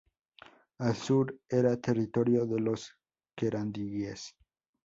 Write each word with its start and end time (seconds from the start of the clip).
Al 0.79 0.95
sur 0.95 1.39
era 1.47 1.79
territorio 1.79 2.47
de 2.47 2.59
los 2.59 2.91
querandíes. 3.35 4.35